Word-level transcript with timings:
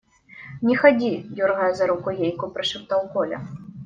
–Не 0.61 0.75
ходи,– 0.75 1.27
дергая 1.35 1.75
за 1.75 1.85
руку 1.85 2.09
Гейку, 2.11 2.47
прошептал 2.49 3.07
Коля. 3.13 3.47